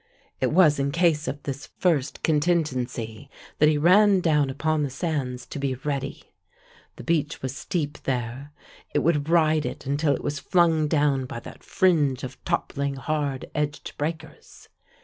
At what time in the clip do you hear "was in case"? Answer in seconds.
0.51-1.27